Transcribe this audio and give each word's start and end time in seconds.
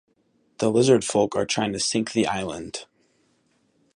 The 0.57 0.71
lizard-folk 0.71 1.35
are 1.35 1.45
trying 1.45 1.73
to 1.73 1.79
sink 1.79 2.13
the 2.13 2.25
island. 2.25 2.85